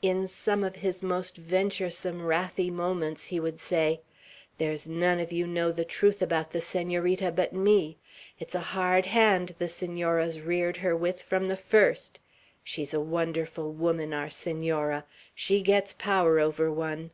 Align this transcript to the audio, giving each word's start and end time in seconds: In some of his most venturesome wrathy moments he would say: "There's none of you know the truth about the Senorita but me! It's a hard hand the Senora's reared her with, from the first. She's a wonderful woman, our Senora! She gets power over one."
In 0.00 0.28
some 0.28 0.64
of 0.64 0.76
his 0.76 1.02
most 1.02 1.36
venturesome 1.36 2.22
wrathy 2.24 2.70
moments 2.70 3.26
he 3.26 3.38
would 3.38 3.58
say: 3.58 4.00
"There's 4.56 4.88
none 4.88 5.20
of 5.20 5.30
you 5.30 5.46
know 5.46 5.72
the 5.72 5.84
truth 5.84 6.22
about 6.22 6.52
the 6.52 6.62
Senorita 6.62 7.30
but 7.32 7.52
me! 7.52 7.98
It's 8.38 8.54
a 8.54 8.60
hard 8.72 9.04
hand 9.04 9.54
the 9.58 9.68
Senora's 9.68 10.40
reared 10.40 10.78
her 10.78 10.96
with, 10.96 11.20
from 11.20 11.44
the 11.44 11.56
first. 11.58 12.18
She's 12.62 12.94
a 12.94 12.98
wonderful 13.00 13.74
woman, 13.74 14.14
our 14.14 14.30
Senora! 14.30 15.04
She 15.34 15.60
gets 15.60 15.92
power 15.92 16.40
over 16.40 16.72
one." 16.72 17.10